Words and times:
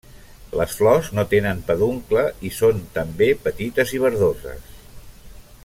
Les 0.59 0.71
flors 0.77 1.09
no 1.17 1.25
tenen 1.33 1.59
peduncle 1.67 2.23
i 2.51 2.51
són 2.61 2.81
també 2.97 3.29
petites 3.45 3.95
i 3.99 4.03
verdoses. 4.07 4.75